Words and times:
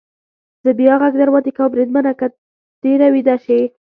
زه 0.63 0.69
بیا 0.79 0.93
غږ 1.01 1.13
در 1.19 1.29
باندې 1.33 1.51
کوم، 1.57 1.69
بریدمنه، 1.73 2.11
که 2.19 2.27
ډېر 2.83 2.99
ویده 3.13 3.35
شې. 3.45 3.59